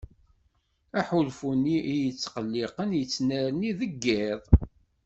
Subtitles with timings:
[0.99, 4.43] Aḥulfu-nni iyi-ittqelliqen yettnerni deg yiḍ.